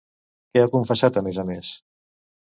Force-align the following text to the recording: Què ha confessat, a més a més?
Què 0.55 0.61
ha 0.61 0.69
confessat, 0.75 1.19
a 1.21 1.23
més 1.27 1.37
a 1.43 1.45
més? 1.49 1.69